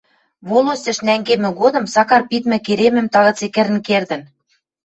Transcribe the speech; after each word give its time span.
волостьыш 0.49 0.97
нӓнгемӹ 1.07 1.49
годым 1.61 1.85
Сакар 1.93 2.21
пидмӹ 2.29 2.57
керемӹм 2.65 3.07
тагыце 3.13 3.47
кӹрӹн 3.55 3.77
кердӹн. 3.87 4.21